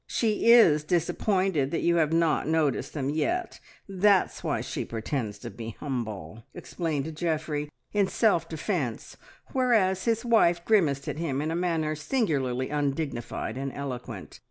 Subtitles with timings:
[0.07, 5.51] She is disappointed that you have not noticed them yet, that's why she pretends to
[5.51, 9.15] be humble!" explained Geoffrey in self defence,
[9.53, 14.39] whereat his wife grimaced at him in a manner singularly undignified and eloquent.